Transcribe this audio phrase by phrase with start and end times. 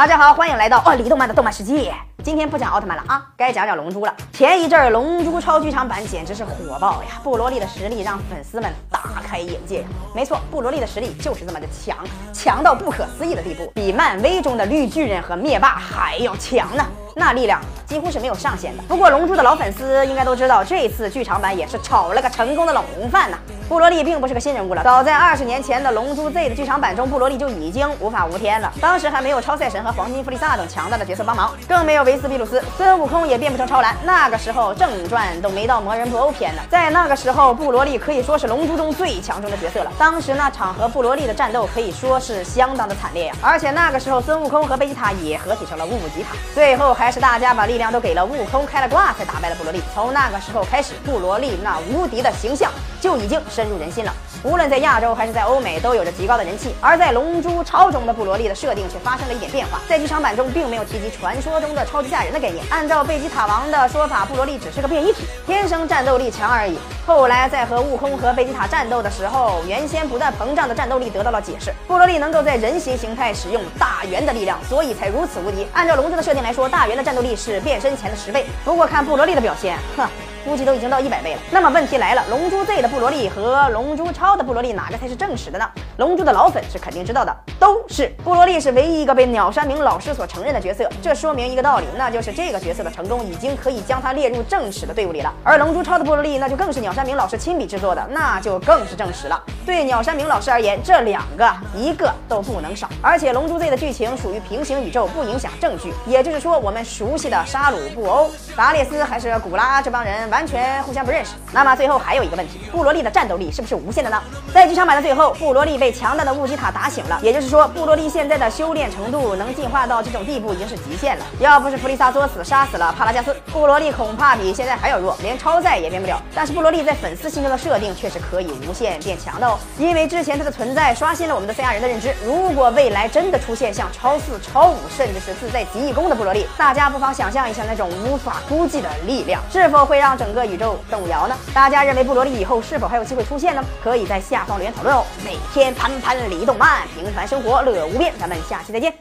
[0.00, 1.92] 大家好，欢迎来到哦，里动漫的动漫世界。
[2.24, 4.16] 今天不讲奥特曼了啊，该讲讲龙珠了。
[4.32, 9.84] 前一阵儿龙珠超剧场版简直是火爆呀，布罗利的实力让粉丝们大开眼界。
[10.14, 11.98] 没错，布罗利的实力就是这么的强，
[12.32, 16.82] 强到不可思议的地步，比漫威中的绿巨人和灭霸还要强呢。
[17.16, 18.82] 那力量几乎是没有上限的。
[18.88, 23.38] 不过龙珠的老粉丝应该都知道，这次剧场版也是炒了个成功的冷饭呐。
[23.68, 28.72] 布罗利并不是个新人物了，早在二十年前的《龙珠 Z》的剧场版中，布罗利就已经无法无天了。
[28.80, 33.94] 当时还没有超赛神和黄金弗利萨等强大的角色帮忙，更没有维斯比鲁斯，孙悟空也变不成超蓝。
[34.02, 36.62] 那个时候正传都没到魔人布欧篇呢。
[36.68, 39.92] 在那个时候，布罗利可以说是龙珠中最强中的角色了。
[39.96, 43.34] 当时那场和布罗利的战斗可以说是相当的惨烈呀。
[43.40, 49.80] 而且那个时候，孙悟空和贝吉塔也合体成了悟吉塔，最后还是大家把力量都给了悟空，开了挂才打败了布罗利。
[49.94, 54.12] 从那个时候开始，布罗利那无敌的形象就已经深入人心了。
[54.42, 56.74] 无论在亚洲还是在欧美，都有着极高的人气。
[56.80, 62.64] 而在《龙珠超》中的布罗利的设定却发生了一点变化，在剧场版中并没有提及传说中的超级赛人的概念。
[62.70, 66.78] 按照贝吉塔王的说法，布罗利只是个变异体，天生战斗力强而已。
[67.06, 75.66] 后来在和悟空和贝吉塔战斗的时候，原先不断膨胀的战斗力得到了解释，布罗利能够在人形形态使用大圆的力量，所以才如此无敌。
[75.72, 78.46] 按照龙珠的设定来说，大圆的战斗力是变身前的十倍。
[78.64, 80.08] 不过看布罗利的表现，哼。
[80.42, 81.40] 估计都已经到一百倍了。
[81.50, 85.64] 那么问题来了，龙珠 Z 的 布罗利和龙珠超的布罗利哪个才是正史的呢？
[86.00, 90.88] 龙珠的老粉是肯定知道的，都是布罗利是唯一一个被鸟山明老师所承认的角色。
[91.02, 95.30] 这说明一个道理，那就是这个角色的成功已经可以将他列入正史的队伍里了。
[95.44, 99.38] 而龙珠超的布罗利那就更是鸟山明老师亲笔制作的，那就更是正史了。
[99.66, 102.88] 对鸟山明老师而言，这两个一个都不能少。
[103.02, 110.30] 而且龙珠 Z 的剧情属于平行宇宙，不影响正剧，也就是说，我们熟悉的沙鲁、布欧、达列斯还是古拉这帮人。
[110.30, 111.32] 完全互相不认识。
[111.52, 114.22] 那么最后还有一个问题，布罗利的战斗力是不是无限的呢？
[114.54, 121.24] 在剧场版的最后，布罗利被强大的乌吉塔打醒了，也就是说，布罗利现在的修炼程度能进化到这种地步已经是极限了。
[121.40, 126.22] 要不是弗利萨作死杀死了帕拉加斯，布罗利恐怕比现在还要弱，连超赛也变不了。
[126.34, 132.14] 但是布罗利在粉丝心中的设定却是可以无限变强的哦，因为之前他的存在刷新了我们的赛亚人的认知。
[132.24, 140.10] 如果未来真的出现像超四、超五，甚至是自带极意功的布罗利，大家不妨想象一下那种无法估计的力量，是否会让？
[140.20, 141.36] 整个宇宙动摇呢？
[141.54, 143.64] 大家认为布罗利以后是否还有机会出现呢？
[143.82, 145.02] 可以在下方留言讨论哦。
[145.24, 148.92] 每天盘盘李动漫，平凡生活乐无边，咱们下期再见。